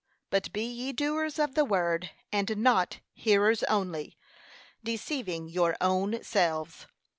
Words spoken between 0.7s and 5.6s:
doers of the word, and not hearers only, deceiving